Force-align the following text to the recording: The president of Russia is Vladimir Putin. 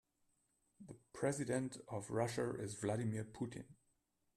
The 0.83 0.95
president 1.13 1.77
of 1.87 2.09
Russia 2.09 2.55
is 2.55 2.73
Vladimir 2.73 3.23
Putin. 3.23 3.65